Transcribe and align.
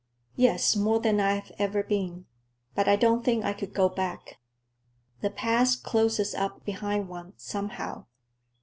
"Yes; 0.35 0.75
more 0.75 0.99
than 0.99 1.19
I've 1.19 1.51
ever 1.59 1.83
been. 1.83 2.25
But 2.73 2.87
I 2.87 2.95
don't 2.95 3.23
think 3.23 3.45
I 3.45 3.53
could 3.53 3.71
go 3.71 3.87
back. 3.87 4.39
The 5.19 5.29
past 5.29 5.83
closes 5.83 6.33
up 6.33 6.65
behind 6.65 7.07
one, 7.07 7.33
somehow. 7.37 8.07